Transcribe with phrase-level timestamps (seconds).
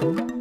[0.00, 0.37] Thank you.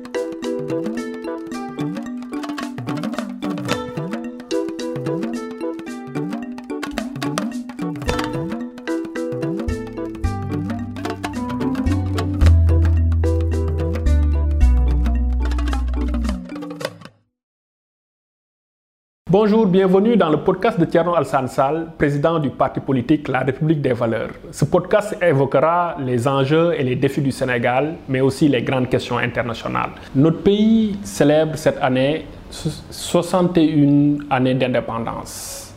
[19.30, 23.82] Bonjour, bienvenue dans le podcast de Thierno Alsan Sall, président du parti politique La République
[23.82, 24.30] des Valeurs.
[24.52, 29.18] Ce podcast évoquera les enjeux et les défis du Sénégal, mais aussi les grandes questions
[29.18, 29.90] internationales.
[30.16, 35.76] Notre pays célèbre cette année 61 années d'indépendance,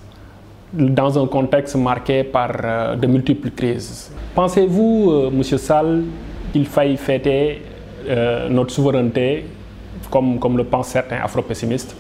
[0.73, 4.13] dans un contexte marqué par euh, de multiples crises.
[4.33, 6.05] Pensez-vous, euh, Monsieur Sall,
[6.53, 7.63] qu'il faille fêter
[8.09, 9.47] euh, notre souveraineté
[10.09, 11.97] comme le pensent certains afro-pessimistes?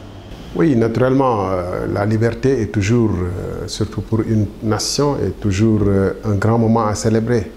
[0.56, 6.14] Oui, naturellement, euh, la liberté est toujours, euh, surtout pour une nation, est toujours euh,
[6.24, 7.50] un grand moment à célébrer.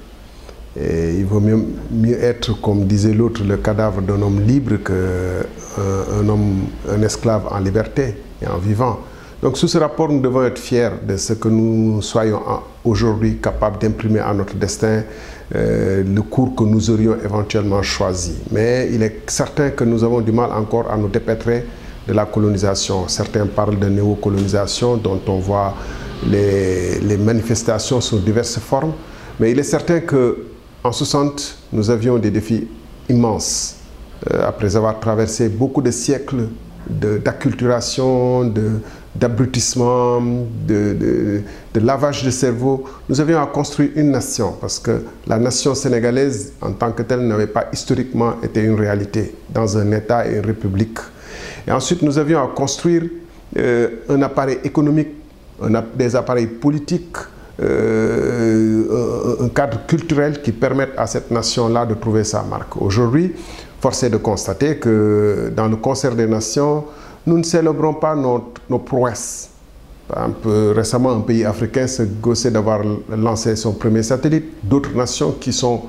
[0.80, 1.66] Et il vaut mieux,
[2.22, 7.60] être, comme disait l'autre, le cadavre d'un homme libre qu'un un homme, un esclave en
[7.60, 9.00] liberté et en vivant.
[9.42, 12.42] Donc sous ce rapport, nous devons être fiers de ce que nous soyons
[12.84, 15.04] aujourd'hui capables d'imprimer à notre destin
[15.54, 18.34] le cours que nous aurions éventuellement choisi.
[18.52, 21.66] Mais il est certain que nous avons du mal encore à nous dépêtrer
[22.08, 23.08] de la colonisation.
[23.08, 25.74] Certains parlent de néocolonisation dont on voit
[26.30, 28.94] les, manifestations sous diverses formes.
[29.40, 32.68] Mais il est certain qu'en 60, nous avions des défis
[33.10, 33.76] immenses.
[34.32, 36.48] Euh, après avoir traversé beaucoup de siècles
[36.90, 38.52] d'acculturation,
[39.16, 41.42] d'abrutissement, de,
[41.74, 46.52] de, lavage de cerveau, nous avions à construire une nation parce que la nation sénégalaise
[46.62, 50.46] en tant que telle n'avait pas historiquement été une réalité dans un État et une
[50.46, 51.00] république.
[51.68, 53.04] Et ensuite, nous avions à construire
[53.58, 55.10] euh, un appareil économique,
[55.96, 57.18] des appareils politiques,
[57.62, 62.82] euh, un, un, cadre culturel qui permette à cette nation-là de trouver sa marque.
[62.82, 63.34] Aujourd'hui,
[63.80, 66.86] force est de constater que dans le concert des nations,
[67.26, 69.50] nous ne célébrons pas notre, nos prouesses.
[70.46, 74.46] Récemment, un pays africain s'est gossé d'avoir lancé son premier satellite.
[74.64, 75.84] D'autres nations qui sont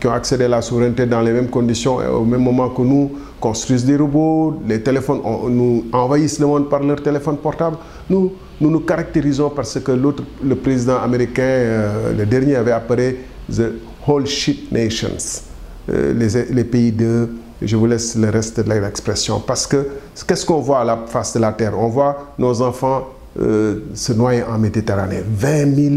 [0.00, 2.82] qui ont accédé à la souveraineté dans les mêmes conditions et au même moment que
[2.82, 7.76] nous construisent des robots, les téléphones on, nous envahissent le monde par leurs téléphones portables.
[8.10, 13.20] Nous, nous nous caractérisons parce que l'autre, le président américain, euh, le dernier, avait appelé
[13.50, 13.72] The
[14.06, 15.42] Whole Shit Nations,
[15.88, 17.28] euh, les, les, pays de...
[17.60, 19.40] Je vous laisse le reste de l'expression.
[19.40, 19.86] Parce que
[20.26, 21.78] qu'est-ce qu'on voit à la face de la Terre?
[21.78, 23.08] On voit nos enfants
[23.40, 25.22] euh, se noyer en Méditerranée.
[25.28, 25.94] 20 000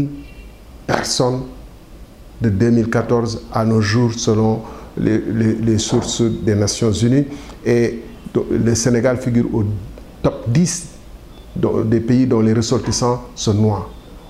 [0.86, 1.40] personnes
[2.42, 4.60] de 2014 à nos jours selon
[4.98, 7.26] les, sources des Nations Unies.
[7.64, 8.00] Et
[8.50, 9.64] le Sénégal figure au
[10.22, 10.88] top 10
[11.84, 13.88] des pays dont les ressortissants se noient.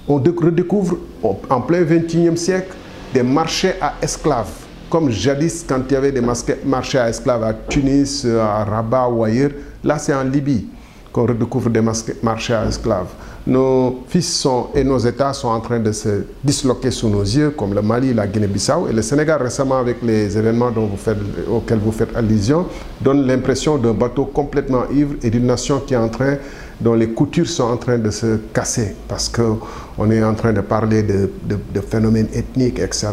[0.08, 2.74] On redécouvre en plein 21e siècle
[3.14, 4.50] des marchés à esclaves.
[4.90, 6.20] Comme jadis, quand il y avait des
[6.64, 9.52] marchés à esclaves à Tunis, à Rabat ou ailleurs,
[9.82, 10.66] là c'est en Libye
[11.12, 11.82] qu'on redécouvre des
[12.22, 13.08] marchés à esclaves.
[13.46, 17.50] Nos fils sont, et nos États sont en train de se disloquer sous nos yeux,
[17.50, 21.18] comme le Mali, la Guinée-Bissau et le Sénégal récemment avec les événements dont vous faites,
[21.50, 22.66] auxquels vous faites allusion,
[23.00, 26.36] donne l'impression d'un bateau complètement ivre et d'une nation qui est en train,
[26.80, 30.60] dont les coutures sont en train de se casser parce qu'on est en train de
[30.60, 33.08] parler de, de, de phénomènes ethniques, etc.,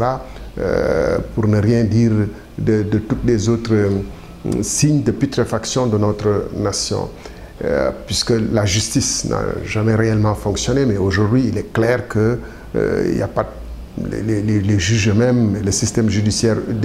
[0.58, 2.10] euh, pour ne rien dire
[2.58, 3.88] de, de toutes les autres euh,
[4.62, 7.08] signes de putréfaction de notre nation.
[7.62, 12.38] Euh, puisque la justice n'a jamais réellement fonctionné, mais aujourd'hui il est clair que
[12.74, 13.46] euh, a pas
[13.98, 15.70] les, juges eux-mêmes, le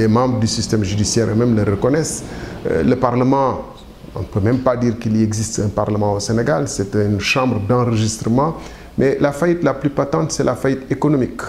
[0.07, 2.23] membres du système judiciaire eux-mêmes le reconnaissent.
[2.69, 3.61] Euh, le Parlement,
[4.15, 7.59] on ne peut même pas dire qu'il existe un Parlement au Sénégal, c'est une chambre
[7.59, 8.57] d'enregistrement,
[8.97, 11.41] mais la faillite la plus patente, c'est la faillite économique,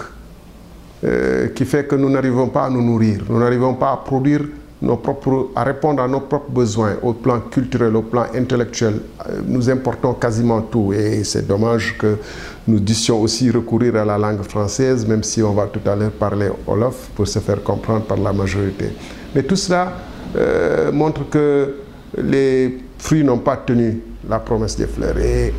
[1.03, 4.41] euh, qui fait que nous n'arrivons pas à nous nourrir, nous n'arrivons pas à produire
[5.55, 9.01] à répondre à nos propres besoins au plan culturel, au plan intellectuel.
[9.45, 12.17] Nous importons quasiment tout et c'est dommage que
[12.67, 16.11] nous dissions aussi recourir à la langue française, même si on va tout à l'heure
[16.11, 18.89] parler Wolof pour se faire comprendre par la majorité.
[19.33, 19.93] Mais tout cela
[20.35, 21.75] euh, montre que
[22.17, 25.17] les fruits n'ont pas tenu la promesse des fleurs.
[25.17, 25.53] Et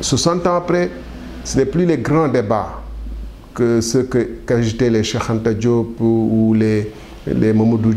[0.00, 0.90] 60 ans après,
[1.44, 2.80] ce n'est plus les grands débats
[3.54, 4.04] que ceux
[4.46, 5.22] qu'agitaient que les Cheikh
[5.58, 6.92] Diop ou les,
[7.26, 7.92] les Mamoudou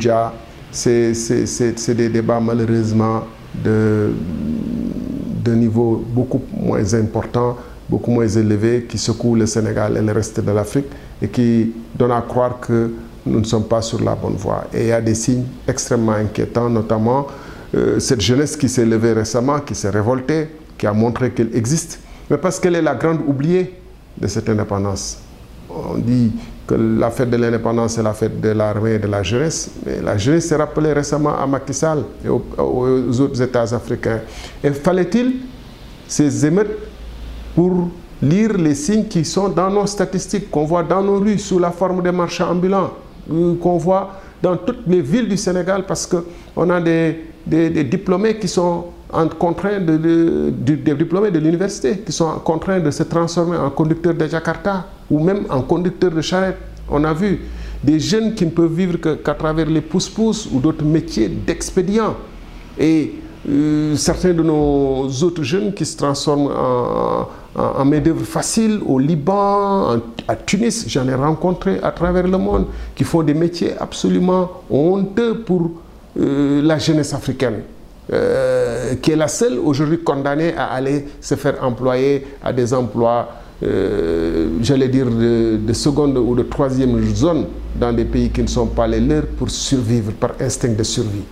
[0.73, 3.23] c'est des débats malheureusement
[3.63, 4.11] de,
[5.43, 7.57] de niveau beaucoup moins important,
[7.89, 10.87] beaucoup moins élevé, qui secouent le Sénégal et le reste de l'Afrique
[11.21, 12.91] et qui donnent à croire que
[13.25, 14.65] nous ne sommes pas sur la bonne voie.
[14.73, 17.27] Et il y a des signes extrêmement inquiétants, notamment
[17.75, 21.99] euh, cette jeunesse qui s'est levée récemment, qui s'est révoltée, qui a montré qu'elle existe,
[22.29, 23.73] mais parce qu'elle est la grande oubliée
[24.19, 25.19] de cette indépendance.
[25.69, 26.31] On dit
[26.67, 29.71] que la fête de l'indépendance est la fête de l'armée et de la jeunesse.
[29.85, 34.21] Mais la jeunesse s'est rappelée récemment à Macky Sall et aux, autres États africains.
[34.63, 35.33] Et fallait-il
[36.07, 36.77] ces émeutes
[37.55, 37.89] pour
[38.21, 41.71] lire les signes qui sont dans nos statistiques, qu'on voit dans nos rues sous la
[41.71, 42.91] forme des marchands ambulants,
[43.27, 44.11] qu'on voit
[44.41, 47.25] dans toutes les villes du Sénégal parce qu'on a des,
[47.83, 53.03] diplômés qui sont en de, de, des diplômés de l'université qui sont contraints de se
[53.03, 56.57] transformer en conducteurs de Jakarta ou même en conducteurs de charrette.
[56.89, 57.41] On a vu
[57.83, 62.15] des jeunes qui ne peuvent vivre qu'à travers les pousse-pousse ou d'autres métiers d'expédients.
[62.79, 63.15] Et
[63.49, 69.97] euh, certains de nos autres jeunes qui se transforment en, en, main-d'œuvre facile au Liban,
[70.27, 75.39] à Tunis, j'en ai rencontré à travers le monde, qui font des métiers absolument honteux
[75.39, 75.71] pour
[76.19, 77.63] euh, la jeunesse africaine.
[78.11, 83.29] Euh, qui est la seule aujourd'hui condamnée à aller se faire employer à des emplois,
[83.63, 87.45] euh, j'allais dire, de, de, seconde ou de troisième zone
[87.75, 91.23] dans des pays qui ne sont pas les leurs pour survivre par instinct de survie.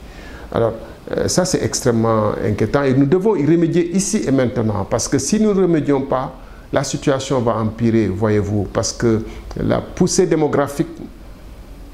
[0.51, 0.73] Alors,
[1.17, 5.17] euh, ça c'est extrêmement inquiétant et nous devons y remédier ici et maintenant parce que
[5.17, 6.33] si nous ne remédions pas,
[6.71, 9.23] la situation va empirer, voyez-vous, parce que
[9.57, 10.87] la poussée démographique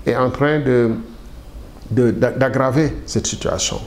[0.05, 0.91] est en train de,
[1.91, 3.79] d'aggraver de, cette situation.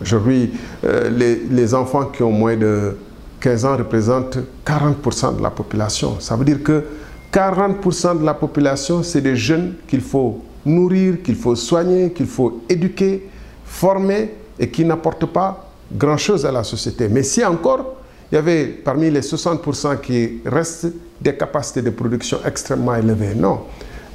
[0.00, 0.52] Aujourd'hui,
[0.84, 1.08] euh,
[1.50, 2.96] les, enfants qui ont moins de
[3.40, 6.18] 15 ans représentent 40% de la population.
[6.20, 6.84] Ça veut dire que
[7.32, 12.62] 40% de la population, c'est des jeunes qu'il faut nourrir, qu'il faut soigner, qu'il faut
[12.68, 13.28] éduquer,
[13.64, 17.08] former et qui n'apportent pas grand-chose à la société.
[17.08, 17.96] Mais si encore,
[18.30, 23.34] il y avait parmi les 60% qui restent des capacités de production extrêmement élevées.
[23.34, 23.60] Non.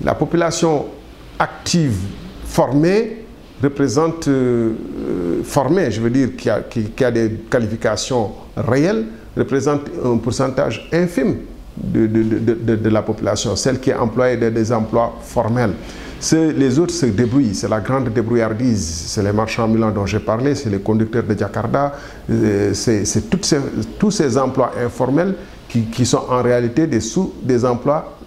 [0.03, 0.85] La population
[1.37, 1.97] active,
[2.45, 3.25] formée,
[3.61, 4.73] représente, euh,
[5.43, 9.05] formé, je veux dire, qui a, qui, a, des qualifications réelles,
[9.35, 11.37] représente un pourcentage infime
[11.77, 15.73] de, de, de, de la population, celle qui est employée dans des emplois formels.
[16.33, 20.53] Les autres se débrouillent, c'est la grande débrouillardise, c'est les marchands ambulants dont j'ai parlé,
[20.53, 21.93] c'est les conducteurs de Jakarta,
[22.73, 25.35] c'est ces, tous ces emplois informels
[25.69, 28.17] qui, qui, sont en réalité des, sous, des emplois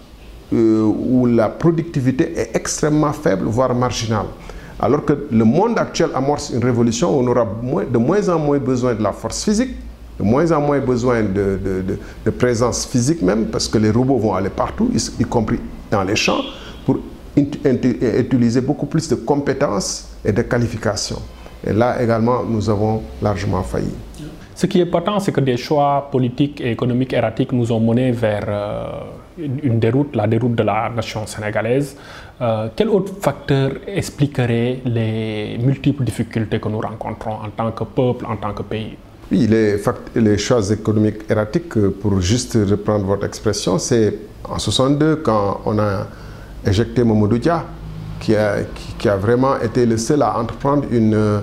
[0.53, 4.25] euh, où la productivité est extrêmement faible, voire marginale.
[4.79, 7.47] Alors que le monde actuel amorce une révolution où on aura
[7.91, 9.75] de moins en moins besoin de la force physique,
[10.19, 14.49] de moins en moins besoin de, présence physique même, parce que les robots vont aller
[14.49, 15.59] partout, y, y compris
[15.91, 16.41] dans les champs,
[16.85, 16.99] pour
[17.35, 21.21] utiliser beaucoup plus de compétences et de qualifications.
[21.65, 23.93] Et là également, nous avons largement failli.
[24.55, 28.11] Ce qui est important, c'est que des choix politiques et économiques erratiques nous ont menés
[28.11, 28.85] vers euh,
[29.37, 31.95] une déroute, la déroute de la nation sénégalaise.
[32.41, 38.25] Euh, quel autre facteur expliquerait les multiples difficultés que nous rencontrons en tant que peuple,
[38.25, 38.97] en tant que pays?
[39.31, 39.77] Oui, les,
[40.15, 44.13] les choix économiques erratiques, pour juste reprendre votre expression, c'est
[44.43, 46.07] en 62 quand on a
[46.67, 47.63] éjecté Mamadou Dia,
[48.19, 51.41] qui a, qui, qui a, vraiment été le seul à entreprendre une,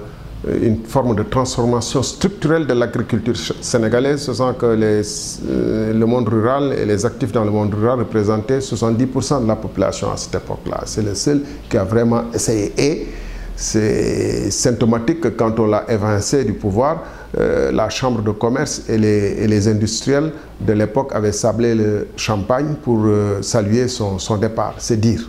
[0.48, 6.86] une forme de transformation structurelle de l'agriculture sénégalaise, faisant que euh, le monde rural et
[6.86, 10.82] les actifs dans le monde rural représentaient 70% de la population à cette époque-là.
[10.86, 12.72] C'est le seul qui a vraiment essayé.
[12.78, 13.08] Et
[13.54, 17.04] c'est symptomatique que quand on l'a évincé du pouvoir,
[17.38, 23.04] euh, la Chambre de commerce et les, industriels de l'époque avaient sablé le champagne pour
[23.04, 25.28] euh, saluer son départ, c'est dire.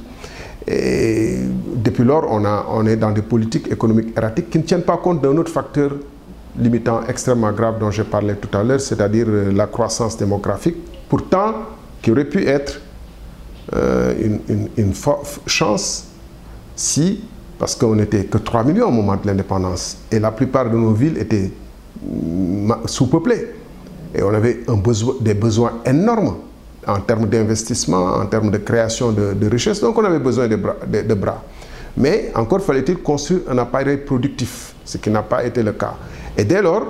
[0.67, 1.37] Et
[1.75, 5.21] depuis lors, on, a, est dans des politiques économiques erratiques qui ne tiennent pas compte
[5.21, 5.91] d'un autre facteur
[6.57, 10.75] limitant extrêmement grave dont j'ai parlé tout à l'heure, c'est-à-dire euh, la croissance démographique,
[11.09, 11.53] pourtant
[12.01, 12.81] qui aurait pu être
[13.73, 14.13] euh,
[14.77, 14.93] une,
[15.45, 16.07] chance
[16.75, 17.23] si,
[17.57, 20.93] parce qu'on n'était que 3 millions au moment de l'indépendance, et la plupart de nos
[20.93, 21.51] villes étaient
[22.85, 23.47] sous-peuplées,
[24.13, 24.61] et on avait
[25.21, 26.35] des besoins énormes
[26.87, 29.81] en termes d'investissement, en termes de création de, de richesses.
[29.81, 31.43] Donc on avait besoin de bras.
[31.97, 35.95] Mais encore fallait-il construire un appareil productif, ce qui n'a pas été le cas.
[36.37, 36.85] Et dès lors,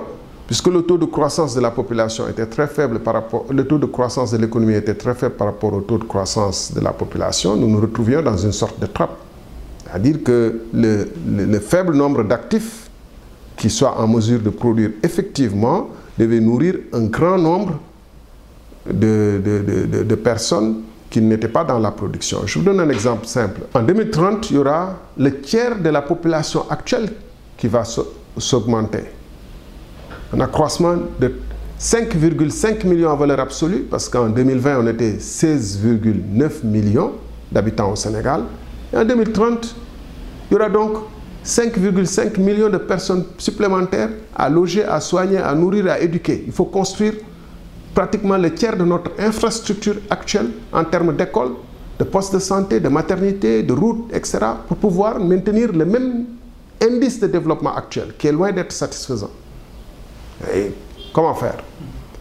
[0.46, 3.78] puisque le taux de croissance de la population était très faible par rapport, le taux
[3.78, 6.92] de croissance de l'économie était très faible par rapport au taux de croissance de la
[6.92, 9.16] population, nous nous retrouvions dans une sorte de trappe.
[9.84, 12.88] C'est-à-dire que le, le faible nombre d'actifs
[13.56, 17.78] qui soient en mesure de produire effectivement devait nourrir un grand nombre
[18.90, 22.40] de, personnes qui n'étaient pas dans la production.
[22.46, 23.62] Je vous donne un exemple simple.
[23.74, 27.10] En 2030, il y aura le tiers de la population actuelle
[27.56, 27.82] qui va
[28.38, 29.04] s'augmenter.
[30.34, 31.34] Un accroissement de
[31.78, 37.12] 5,5 millions en valeur absolue, parce qu'en 2020, on était 16,9 millions
[37.50, 38.44] d'habitants au Sénégal.
[38.92, 39.74] Et en 2030,
[40.50, 40.92] il y aura donc
[41.44, 46.44] 5,5 millions de personnes supplémentaires à loger, à soigner, à nourrir, à éduquer.
[46.46, 47.14] Il faut construire
[47.94, 51.52] pratiquement le tiers de notre infrastructure actuelle en termes d'école,
[51.98, 56.24] de postes de santé, de maternité, de routes, etc., pour pouvoir maintenir le même
[56.80, 59.30] indice de développement actuel, qui est loin d'être satisfaisant.
[61.12, 61.58] Comment faire?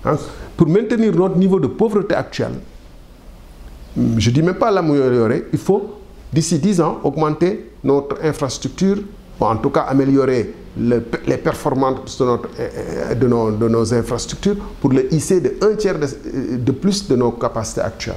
[0.05, 0.17] Hein?
[0.57, 2.51] Pour maintenir notre niveau de pauvreté actuel,
[3.95, 5.95] je ne dis même pas l'améliorer, il faut,
[6.31, 8.97] d'ici 10 ans, augmenter notre infrastructure,
[9.39, 12.49] ou en tout cas améliorer le, les performances de, notre,
[13.15, 16.07] de, nos, infrastructures pour le hisser de un tiers de,
[16.57, 18.15] de plus de nos capacités actuelles.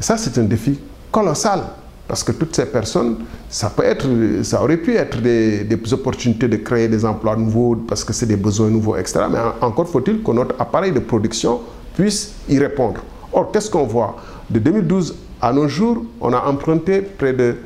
[0.00, 0.78] Et ça, c'est un défi
[1.10, 1.60] colossal.
[2.08, 3.16] Parce que toutes ces personnes,
[3.48, 4.06] ça, peut être,
[4.42, 8.26] ça aurait pu être des, des opportunités de créer des emplois nouveaux parce que c'est
[8.26, 9.24] des besoins nouveaux, etc.
[9.28, 11.60] Mais encore faut-il que notre appareil de production
[11.96, 13.00] puisse y répondre.
[13.32, 14.16] Or, qu'est-ce qu'on voit?
[14.48, 17.56] De 2012 à nos jours, on a emprunté près de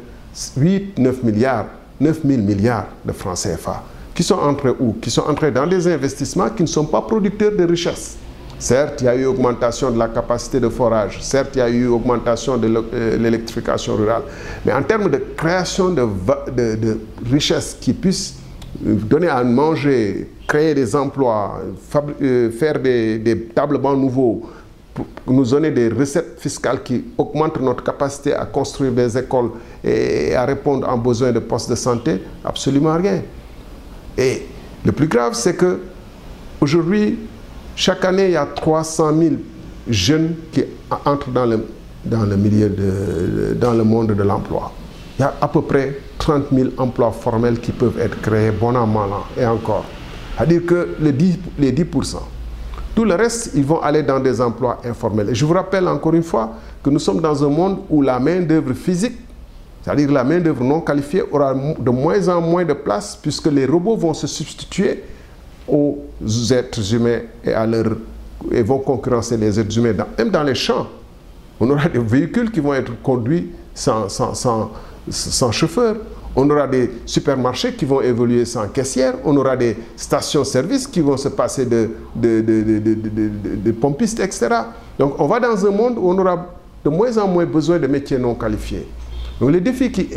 [0.59, 1.67] 8-9 milliards,
[2.01, 3.85] 9 000 milliards de francs CFA
[4.21, 4.93] qui sont entrés où?
[5.01, 8.19] Qui sont entrés dans des investissements qui ne sont pas producteurs de richesse.
[8.59, 11.71] Certes, il y a eu augmentation de la capacité de forage, certes, il y a
[11.71, 12.67] eu augmentation de
[13.17, 14.25] l'électrification rurale,
[14.67, 16.07] mais en termes de création de,
[17.33, 18.35] richesses qui puissent
[18.79, 21.59] donner à manger, créer des emplois,
[22.59, 24.43] faire des, des tables bancs nouveaux,
[25.27, 30.45] nous donner des recettes fiscales qui augmentent notre capacité à construire des écoles et à
[30.45, 33.23] répondre aux besoins de postes de santé, absolument rien.
[34.17, 34.47] Et
[34.85, 35.81] le plus grave, c'est que
[36.61, 37.19] aujourd'hui,
[37.77, 39.35] chaque année, il y a 300 000
[39.89, 40.65] jeunes qui
[41.05, 41.67] entrent dans le,
[42.05, 44.73] dans le milieu, de, dans le monde de l'emploi.
[45.19, 48.75] Il y a à peu près 30 000 emplois formels qui peuvent être créés, bon
[48.77, 49.85] an, mal an, et encore.
[50.37, 52.17] C'est-à-dire que les 10, les 10%.
[52.95, 55.31] Tout le reste, ils vont aller dans des emplois informels.
[55.31, 58.19] Et je vous rappelle encore une fois que nous sommes dans un monde où la
[58.19, 59.19] main-d'œuvre physique,
[59.83, 63.97] c'est-à-dire la main-d'œuvre non qualifiée, aura de moins en moins de place puisque les robots
[63.97, 65.03] vont se substituer
[65.67, 65.99] aux
[66.51, 70.07] êtres humains et, vont concurrencer les êtres humains.
[70.19, 70.87] Même dans les champs,
[71.59, 74.09] on aura des véhicules qui vont être conduits sans,
[75.53, 75.97] chauffeur.
[76.37, 79.15] On aura des supermarchés qui vont évoluer sans caissière.
[79.25, 81.91] On aura des stations-service qui vont se passer de,
[83.81, 84.49] pompistes, etc.
[84.99, 86.47] Donc on va dans un monde où on aura
[86.85, 88.87] de moins en moins besoin de métiers non qualifiés.
[89.41, 90.09] Donc les défis qui,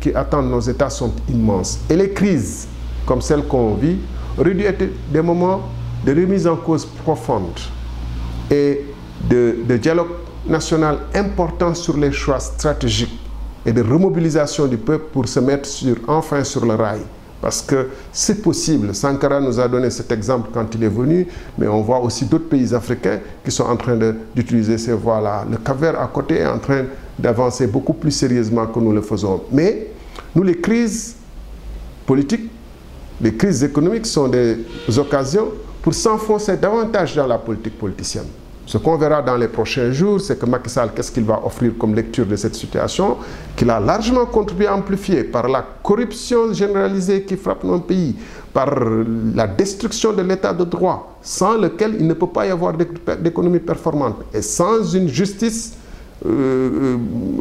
[0.00, 1.78] qui, attendent nos États sont immenses.
[1.88, 2.66] Et les crises,
[3.06, 3.98] comme celle qu'on vit,
[4.36, 5.62] auraient dû être des moments
[6.04, 7.58] de remise en cause profonde
[8.50, 8.84] et
[9.28, 10.08] de, de dialogue
[10.46, 13.18] national important sur les choix stratégiques
[13.64, 17.02] et de remobilisation du peuple pour se mettre sur, enfin sur le rail.
[17.40, 18.92] Parce que c'est possible.
[18.94, 22.48] Sankara nous a donné cet exemple quand il est venu, mais on voit aussi d'autres
[22.48, 23.96] pays africains qui sont en train
[24.34, 25.44] d'utiliser ces voies-là.
[25.48, 26.84] Le Cap-Vert à côté est en train
[27.18, 29.42] d'avancer beaucoup plus sérieusement que nous le faisons.
[29.50, 29.88] Mais
[30.34, 31.16] nous, les crises
[32.06, 32.50] politiques,
[33.20, 34.58] les crises économiques sont des
[34.96, 35.48] occasions
[35.82, 38.26] pour s'enfoncer davantage dans la politique politicienne.
[38.68, 41.72] Ce qu'on verra dans les prochains jours, c'est que Macky Sall, qu'est-ce qu'il va offrir
[41.78, 43.16] comme lecture de cette situation
[43.56, 48.14] qu'il a largement contribué à amplifier par la corruption généralisée qui frappe nos pays,
[48.52, 48.74] par
[49.34, 53.58] la destruction de l'état de droit, sans lequel il ne peut pas y avoir d'économie
[53.60, 54.16] performante.
[54.34, 55.77] Et sans une justice
[56.26, 56.96] euh,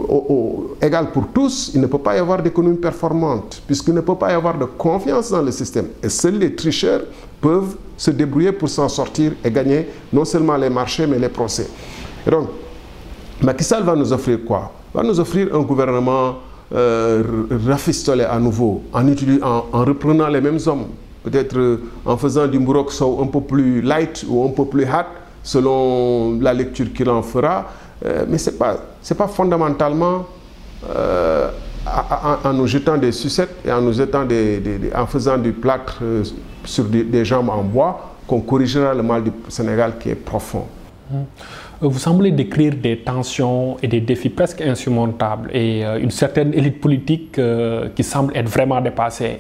[0.10, 4.16] euh, égale pour tous, il ne peut pas y avoir d'économie performante, puisqu'il ne peut
[4.16, 5.88] pas y avoir de confiance dans le système.
[6.04, 7.02] Et seuls les tricheurs
[7.42, 11.68] peuvent se débrouiller pour s'en sortir et gagner non seulement les marchés, mais les procès.
[12.26, 12.50] Et donc,
[13.42, 14.72] Macky Sall va nous offrir quoi?
[14.94, 16.36] Va nous offrir un gouvernement
[16.74, 17.24] euh,
[18.30, 20.86] à nouveau, en, en, en, reprenant les mêmes hommes,
[21.24, 25.08] peut-être en faisant du Mburok un peu plus light ou un peu plus hard,
[25.44, 27.66] selon la lecture qu'il en fera.
[28.06, 28.78] Euh, mais ce n'est pas,
[29.18, 30.26] pas fondamentalement
[30.90, 31.50] euh,
[32.44, 34.62] en, nous jetant des sucettes et en nous jetant des,
[34.96, 36.24] en faisant du plâtre euh,
[36.64, 40.66] sur des, des, jambes en bois qu'on corrigera le mal du Sénégal qui est profond.
[41.80, 47.40] Vous semblez décrire des tensions et des défis presque insurmontables et une certaine élite politique
[47.96, 49.40] qui semble être vraiment dépassée.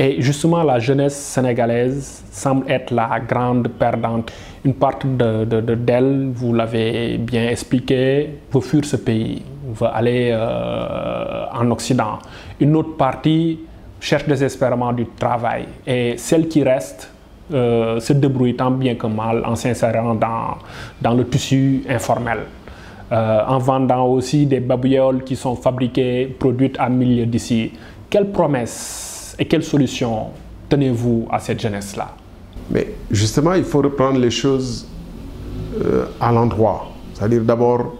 [0.00, 4.30] Et justement, la jeunesse sénégalaise semble être la grande perdante.
[4.64, 9.42] Une partie de, de, d'elle, vous l'avez bien expliqué, veut fuir ce pays,
[9.74, 12.20] veut aller euh, en Occident.
[12.60, 13.58] Une autre partie
[13.98, 15.64] cherche désespérément du travail.
[15.84, 17.10] Et celle qui reste
[17.52, 20.58] euh, se débrouille tant bien que mal en s'insérant dans,
[21.02, 22.38] dans le tissu informel.
[23.10, 27.72] Euh, en vendant aussi des babioles qui sont fabriquées, produites à milieu d'ici.
[28.08, 29.07] Quelle promesse
[29.38, 30.26] et quelles solutions
[30.68, 32.14] tenez-vous à cette jeunesse-là
[32.70, 34.86] Mais justement, il faut reprendre les choses
[35.84, 36.88] euh, à l'endroit.
[37.14, 37.94] C'est-à-dire d'abord,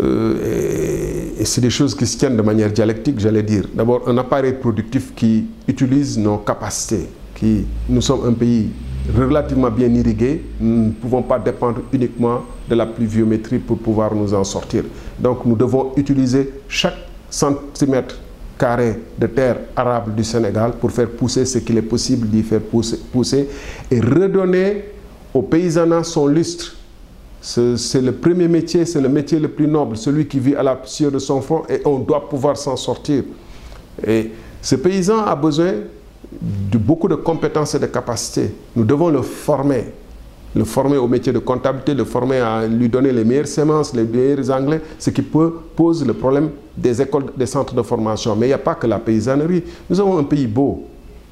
[0.00, 3.64] euh, et, c'est des choses qui se tiennent de manière dialectique, j'allais dire.
[3.74, 7.08] D'abord, un appareil productif qui utilise nos capacités.
[7.34, 8.70] Qui, nous sommes un pays
[9.16, 14.32] relativement bien irrigués, nous ne pouvons pas dépendre uniquement de la pluviométrie pour pouvoir nous
[14.32, 14.84] en sortir.
[15.18, 16.96] Donc nous devons utiliser chaque
[17.28, 18.16] centimètre
[18.58, 22.60] carré de terre arable du Sénégal pour faire pousser ce qu'il est possible d'y faire
[23.12, 23.48] pousser,
[23.90, 24.84] et redonner
[25.32, 26.76] au paysanat son lustre.
[27.40, 30.80] C'est le premier métier, c'est le métier le plus noble, celui qui vit à la
[30.84, 33.22] sueur de son front et on doit pouvoir s'en sortir.
[34.06, 34.30] Et
[34.62, 35.74] ce paysan a besoin
[36.40, 38.54] de beaucoup de compétences et de capacités.
[38.74, 39.92] Nous devons le former,
[40.54, 44.04] le former au métier de comptabilité, le former à lui donner les meilleures semences, les
[44.04, 48.36] meilleurs anglais, ce qui peut, pose le problème des écoles, des centres de formation.
[48.36, 49.64] Mais il n'y a pas que la paysannerie.
[49.90, 50.84] Nous avons un pays beau,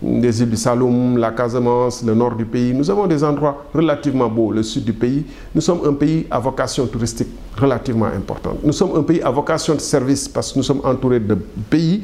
[0.02, 2.74] des îles du Saloum, la Casamance, le nord du pays.
[2.74, 5.24] Nous avons des endroits relativement beaux, le sud du pays.
[5.54, 8.58] Nous sommes un pays à vocation touristique relativement importante.
[8.64, 11.34] Nous sommes un pays à vocation de service parce que nous sommes entourés de
[11.70, 12.02] pays.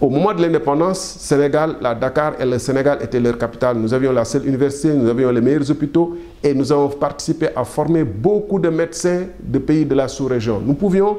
[0.00, 3.76] Au moment de l'indépendance, Sénégal, la Dakar et le Sénégal étaient leur capitale.
[3.78, 7.64] Nous avions la seule université, nous avions les meilleurs hôpitaux et nous avons participé à
[7.64, 10.60] former beaucoup de médecins de pays de la sous-région.
[10.64, 11.16] Nous pouvions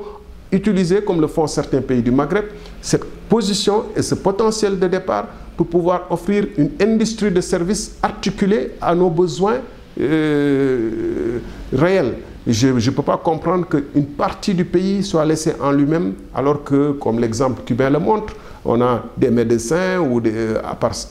[0.52, 2.46] utiliser, comme le font certains pays du Maghreb,
[2.82, 8.74] cette position et ce potentiel de départ pour pouvoir offrir une industrie de services articulée
[8.80, 9.58] à nos besoins
[10.00, 11.40] euh,
[11.74, 12.14] réels.
[12.50, 16.94] Je ne peux pas comprendre qu'une partie du pays soit laissée en lui-même, alors que,
[16.94, 20.54] comme l'exemple cubain le montre, on a des médecins ou des,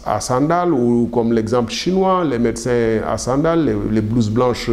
[0.06, 4.70] à, sandales, ou comme l'exemple chinois, les médecins à sandales, les, les blouses blanches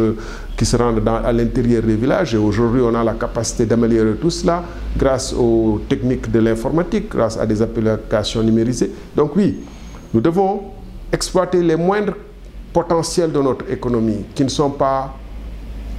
[0.56, 2.34] qui se rendent à l'intérieur des villages.
[2.34, 4.62] Et aujourd'hui, on a la capacité d'améliorer tout cela
[4.96, 8.90] grâce aux techniques de l'informatique, grâce à des applications numérisées.
[9.14, 9.58] Donc oui,
[10.14, 10.62] nous devons
[11.12, 12.14] exploiter les moindres
[12.72, 15.14] potentiels de notre économie, qui ne sont pas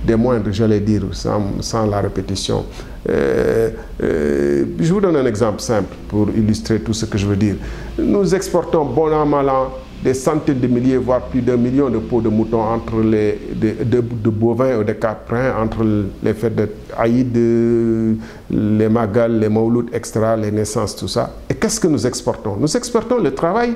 [0.06, 2.66] des moindres, j'allais dire, sans, la répétition.
[3.10, 3.70] Euh,
[4.02, 7.56] euh, je vous donne un exemple simple pour illustrer tout ce que je veux dire.
[7.98, 9.70] Nous exportons bon an, mal an,
[10.04, 14.00] des centaines de milliers, voire plus d'un million de peaux de moutons entre les de,
[14.30, 15.84] bovins et de caprins, entre
[16.24, 21.34] les fêtes de Aïd, les Magal, les Mauloud, extra, les naissances, tout ça.
[21.50, 22.56] Et qu'est-ce que nous exportons?
[22.60, 23.74] Nous exportons le travail.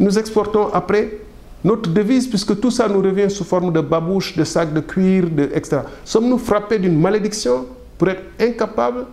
[0.00, 1.18] Nous exportons après
[1.64, 5.28] notre devise, puisque tout ça nous revient sous forme de babouches, de sacs de cuir,
[5.28, 5.80] de, etc.
[6.04, 9.06] Sommes-nous frappés d'une malédiction pour être incapables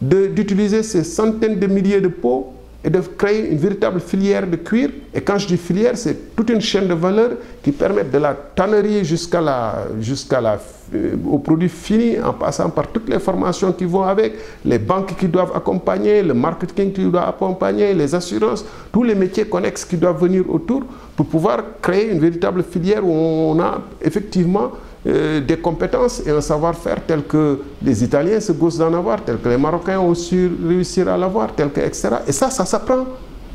[0.00, 2.52] d'utiliser ces centaines de milliers de peaux
[2.84, 4.90] et de créer une véritable filière de cuir.
[5.14, 7.30] Et quand je dis filière, c'est toute une chaîne de valeur
[7.62, 10.58] qui permet de la tannerie jusqu'à la, jusqu'à la,
[10.94, 14.34] euh, au produit fini, en passant par toutes les formations qui vont avec,
[14.66, 19.46] les banques qui doivent accompagner, le marketing qui doit accompagner, les assurances, tous les métiers
[19.46, 20.82] connexes qui doivent venir autour
[21.16, 24.72] pour pouvoir créer une véritable filière où on a effectivement
[25.06, 29.38] euh, des compétences et un savoir-faire tel que les Italiens se gaussent d'en avoir, tel
[29.38, 32.08] que les Marocains ont su réussir à l'avoir, tel que, etc.
[32.26, 33.04] Et ça, ça s'apprend.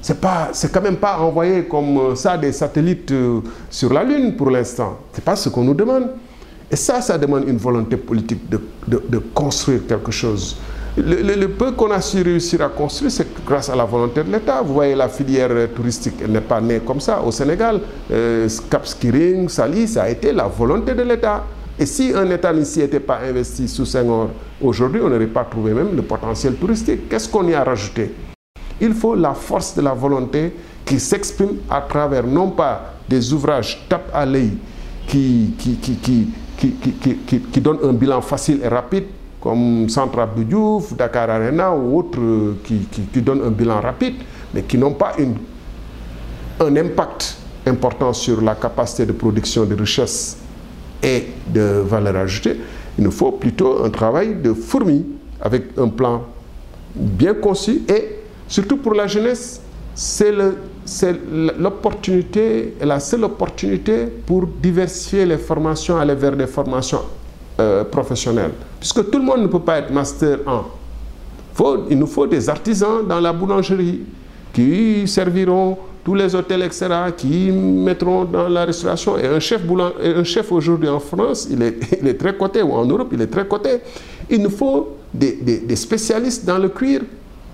[0.01, 4.49] C'est pas, quand même pas envoyer comme ça des satellites euh, sur la Lune pour
[4.49, 4.99] l'instant.
[5.11, 6.09] C'est pas ce qu'on nous demande.
[6.71, 10.55] Et ça, ça demande une volonté politique de construire quelque chose.
[11.01, 14.61] Le, peu qu'on a su réussir à construire, c'est grâce à la volonté de l'État.
[14.61, 17.79] Vous voyez, la filière touristique n'est pas née comme ça au Sénégal.
[18.11, 21.45] Euh, Cap Sali, ça a été la volonté de l'État.
[21.79, 24.29] Et si un État n'ici était pas investi sous Senghor,
[24.61, 27.07] aujourd'hui, on n'aurait pas trouvé même le potentiel touristique.
[27.07, 28.13] Qu'est-ce qu'on y a rajouté?
[28.81, 33.85] Il faut la force de la volonté qui s'exprime à travers non pas des ouvrages
[33.87, 34.57] tape à l'œil
[35.07, 39.05] qui, qui, qui, qui, qui donnent un bilan facile et rapide,
[39.39, 44.15] comme Centre Abdou Diouf, Dakar Arena ou autres qui, qui, qui, donnent un bilan rapide,
[44.53, 45.35] mais qui n'ont pas une,
[46.59, 50.37] un impact important sur la capacité de production de richesses
[51.01, 52.57] et de valeur ajoutée.
[52.97, 55.05] Il nous faut plutôt un travail de fourmi
[55.39, 56.23] avec un plan
[56.95, 59.61] bien conçu et surtout pour la jeunesse,
[59.93, 60.33] c'est
[61.59, 67.01] l'opportunité, la seule opportunité pour diversifier les formations, aller vers des formations
[67.59, 68.51] euh, professionnels.
[68.79, 70.65] Puisque tout le monde ne peut pas être master 1.
[71.53, 74.01] Faut, il nous faut des artisans dans la boulangerie
[74.53, 79.17] qui serviront tous les hôtels, etc., qui mettront dans la restauration.
[79.17, 79.61] Et un chef,
[80.23, 83.27] chef aujourd'hui en France, il est, il est très coté, ou en Europe, il est
[83.27, 83.79] très coté.
[84.29, 87.01] Il nous faut des, des spécialistes dans le cuir.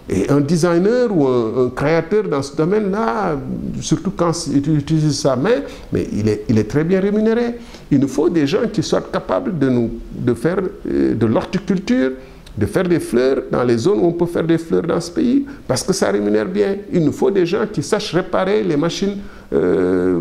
[0.07, 3.37] Et un designer ou un, créateur dans ce domaine-là,
[3.81, 7.55] surtout quand il utilise sa main, mais il est, très bien rémunéré.
[7.89, 12.11] Il nous faut des gens qui soient capables de faire euh, de l'horticulture,
[12.57, 15.11] de faire des fleurs dans les zones où on peut faire des fleurs dans ce
[15.11, 16.75] pays, parce que ça rémunère bien.
[16.91, 19.17] Il nous faut des gens qui sachent réparer les machines
[19.53, 20.19] euh,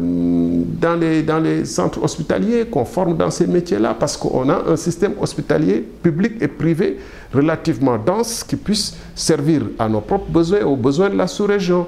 [0.81, 0.97] dans,
[1.40, 6.35] les, centres hospitaliers, qu'on forme dans ces métiers-là, parce qu'on a un système hospitalier public
[6.40, 6.99] et privé
[7.33, 11.87] relativement dense qui puisse servir à nos propres besoins aux besoins de la sous-région.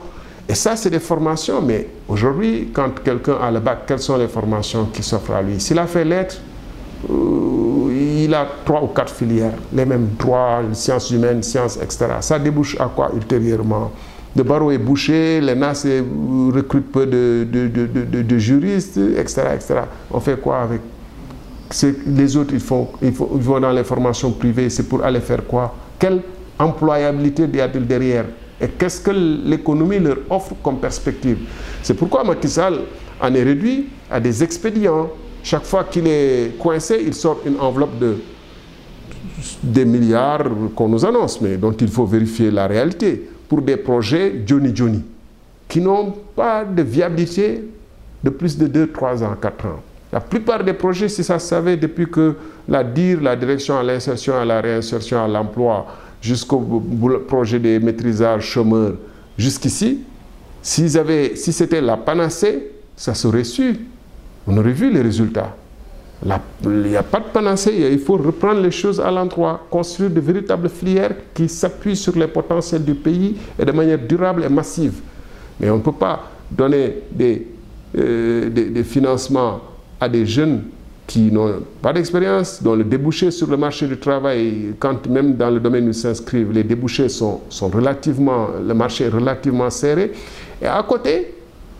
[0.49, 4.29] Et ça, c'est des formations, mais aujourd'hui, quand quelqu'un a le bac, quelles sont les
[4.29, 5.59] formations qui s'offrent à lui?
[5.59, 6.39] S'il a fait lettres,
[7.11, 7.56] euh,
[8.27, 12.07] il a trois ou quatre filières, les mêmes droits, sciences humaines, sciences, etc.
[12.21, 13.93] Ça débouche à quoi ultérieurement?
[14.37, 15.87] Le barreau est bouché, les NAS
[16.53, 19.75] recrutent peu de, juristes, etc., etc.
[20.11, 20.81] On fait quoi avec
[22.07, 25.47] Les autres, ils, font, ils, ils vont dans les formations privées, c'est pour aller faire
[25.47, 25.75] quoi?
[25.99, 26.21] Quelle
[26.59, 28.25] employabilité y a-t-il derrière?
[28.61, 31.39] Et qu'est-ce que l'économie leur offre comme perspective?
[31.83, 32.81] C'est pourquoi Macky Sall
[33.21, 35.09] en est réduit à des expédients
[35.47, 38.17] chaque fois qu'il est coincé, il sort une enveloppe de
[39.63, 44.43] des milliards qu'on nous annonce, mais dont il faut vérifier la réalité, pour des projets
[44.45, 45.05] Johnny Johnny,
[45.69, 47.63] qui n'ont pas de viabilité
[48.25, 49.83] de plus de 2, 3 ans, 4 ans.
[50.13, 52.35] La plupart des projets, si ça se savait depuis que
[52.67, 55.87] la DIR, la direction à l'insertion, à la réinsertion, à l'emploi,
[56.21, 56.59] jusqu'au
[57.29, 58.95] projet des maîtrisages chômeurs,
[59.39, 60.01] jusqu'ici,
[60.61, 63.79] si c'était la panacée, ça serait su
[64.47, 65.55] on aurait vu les résultats.
[66.65, 70.21] il n'y a pas de panacée, il faut reprendre les choses à l'endroit, construire de
[70.21, 74.95] véritables filières qui s'appuient sur les potentiels du pays et de manière durable et massive.
[75.61, 77.47] Mais on ne peut pas donner des,
[77.99, 79.61] euh, financements
[80.01, 80.63] à des jeunes
[81.07, 85.51] qui n'ont pas d'expérience, dont le débouché sur le marché du travail, quand même dans
[85.51, 87.41] le domaine où ils s'inscrivent, les débouchés sont,
[87.73, 90.13] relativement, le marché est relativement serré.
[90.61, 91.35] Et à côté,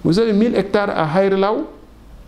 [0.05, 1.65] vous avez 1000 hectares à Haïrelaou,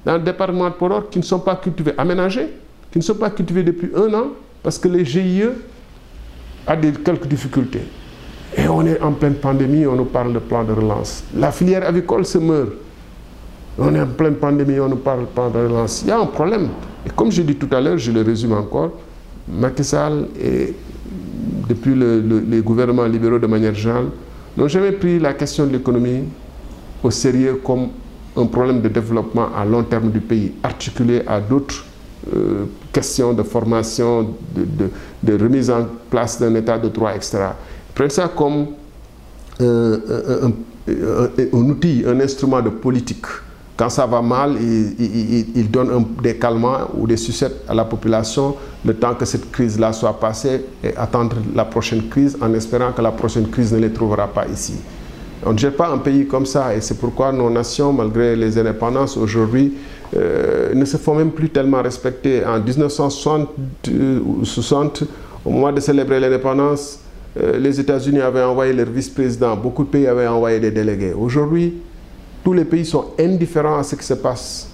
[0.05, 2.49] dans le département de Poror qui ne sont pas cultivés, aménagés,
[2.91, 4.27] qui ne sont pas cultivés depuis un an
[4.63, 5.45] parce que les GIE
[6.67, 7.83] a des, quelques difficultés.
[8.57, 11.25] Et on est en pleine pandémie, on nous parle de plan de relance.
[11.37, 12.71] La filière avicole se meurt.
[13.79, 16.03] On est en pleine pandémie, on nous parle de plan de relance.
[16.03, 16.69] Il y a un problème.
[17.07, 18.93] Et comme je dis tout à l'heure, je le résume encore,
[19.47, 19.83] Macky
[20.41, 20.75] et
[21.69, 24.07] depuis les gouvernements libéraux de manière générale,
[24.57, 26.25] n'ont jamais pris la question de l'économie
[27.03, 27.89] au sérieux comme
[28.39, 31.85] un problème de développement à long terme du pays, articulé à d'autres
[32.35, 37.39] euh, questions de formation, de, remise en place d'un état de droit, etc.
[37.95, 38.67] Prenez ça comme
[39.61, 40.51] euh,
[41.53, 43.27] un, outil, un instrument de politique.
[43.77, 48.95] Quand ça va mal, il, donne des calmants ou des sucettes à la population le
[48.95, 53.13] temps que cette crise-là soit passée et attendre la prochaine crise en espérant que la
[53.13, 54.75] prochaine crise ne les trouvera pas ici.
[55.47, 58.59] On ne gère pas un pays comme ça et c'est pourquoi nos nations, malgré les
[58.59, 59.75] indépendances aujourd'hui,
[60.17, 62.45] euh, ne se font même plus tellement respecter.
[62.45, 63.49] En 1960,
[63.89, 64.21] euh,
[65.45, 67.01] au moment de célébrer l'indépendance,
[67.41, 71.13] euh, les États-Unis avaient envoyé leur vice-président, beaucoup de pays avaient envoyé des délégués.
[71.13, 71.75] Aujourd'hui,
[72.43, 74.69] tous les pays sont indifférents à ce qui se passe.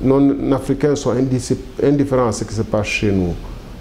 [0.00, 1.14] Non-africains sont
[1.82, 3.34] indifférents à ce qui se passe chez nous.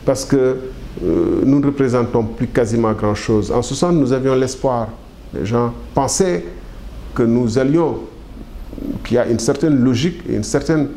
[0.05, 0.57] Parce que
[1.01, 3.51] nous ne représentons plus quasiment grand-chose.
[3.51, 4.89] En 60, nous avions l'espoir
[5.33, 6.43] les gens pensaient
[7.13, 7.99] que nous allions,
[9.03, 10.87] qu'il y a une certaine logique, une certaine,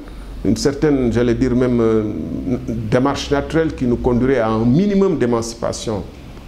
[0.45, 2.13] une certaine j'allais dire même, euh,
[2.69, 6.03] démarche naturelle qui nous conduirait à un minimum d'émancipation.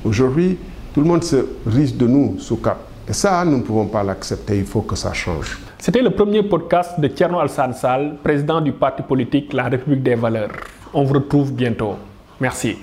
[0.04, 0.58] Aujourd'hui,
[0.94, 2.78] tout le monde se risque de nous sous cap.
[3.08, 5.58] Et ça, nous ne pouvons pas l'accepter, il faut que ça change.
[5.78, 10.14] C'était le premier podcast de Tierno Alsan Sal, président du parti politique La République des
[10.16, 10.50] Valeurs.
[10.92, 11.94] On vous retrouve bientôt.
[12.40, 12.76] Merci.